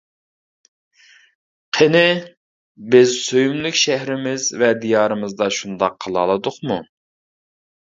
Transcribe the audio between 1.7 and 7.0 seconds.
قېنى!، بىز سۆيۈملۈك شەھىرىمىز ۋە دىيارىمىزدا شۇنداق قىلالىدۇقمۇ!؟.